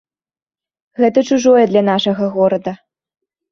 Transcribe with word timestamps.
Гэта 1.01 1.19
чужое 1.29 1.63
для 1.75 1.85
нашага 1.91 2.33
горада. 2.41 2.77